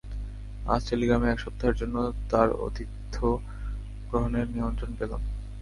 আজ 0.65 0.81
টেলিগ্রামে 0.87 1.27
এক 1.29 1.39
সপ্তাহের 1.39 1.79
জন্য 1.81 1.95
তাঁর 2.31 2.47
আতিথ্যগ্রহণের 2.65 4.47
নিমন্ত্রণ 4.55 4.91
পেলাম। 4.99 5.21